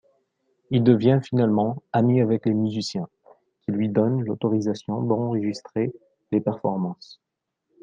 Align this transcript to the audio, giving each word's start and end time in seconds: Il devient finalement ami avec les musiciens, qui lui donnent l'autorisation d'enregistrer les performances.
Il 0.71 0.83
devient 0.83 1.19
finalement 1.23 1.83
ami 1.93 2.21
avec 2.21 2.47
les 2.47 2.55
musiciens, 2.55 3.07
qui 3.61 3.71
lui 3.71 3.87
donnent 3.87 4.23
l'autorisation 4.23 4.99
d'enregistrer 5.03 5.93
les 6.31 6.41
performances. 6.41 7.21